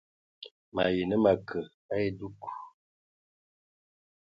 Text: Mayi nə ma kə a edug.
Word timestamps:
Mayi 0.73 1.01
nə 1.09 1.15
ma 1.23 1.33
kə 1.47 1.59
a 1.93 1.95
edug. 2.07 2.39